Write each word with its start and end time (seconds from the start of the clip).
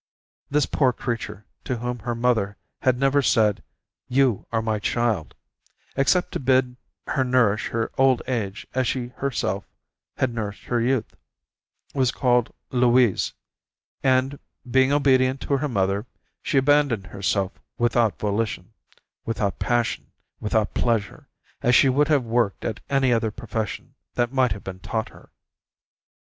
This 0.49 0.65
poor 0.65 0.91
creature 0.93 1.45
to 1.65 1.77
whom 1.77 1.99
her 1.99 2.15
mother 2.15 2.57
had 2.81 2.97
never 2.99 3.21
said, 3.21 3.61
"You 4.07 4.47
are 4.51 4.63
my 4.63 4.79
child," 4.79 5.35
except 5.95 6.31
to 6.31 6.39
bid 6.39 6.75
her 7.05 7.23
nourish 7.23 7.67
her 7.67 7.91
old 7.99 8.23
age 8.25 8.65
as 8.73 8.87
she 8.87 9.09
herself 9.17 9.63
had 10.17 10.33
nourished 10.33 10.63
her 10.63 10.81
youth, 10.81 11.15
was 11.93 12.11
called 12.11 12.51
Louise, 12.71 13.33
and, 14.01 14.39
being 14.67 14.91
obedient 14.91 15.39
to 15.41 15.57
her 15.57 15.69
mother, 15.69 16.07
she 16.41 16.57
abandoned 16.57 17.05
herself 17.05 17.61
without 17.77 18.17
volition, 18.17 18.73
without 19.25 19.59
passion, 19.59 20.11
without 20.39 20.73
pleasure, 20.73 21.29
as 21.61 21.75
she 21.75 21.89
would 21.89 22.07
have 22.07 22.23
worked 22.25 22.65
at 22.65 22.79
any 22.89 23.13
other 23.13 23.29
profession 23.29 23.93
that 24.15 24.33
might 24.33 24.53
have 24.53 24.63
been 24.63 24.79
taught 24.79 25.09
her. 25.09 25.31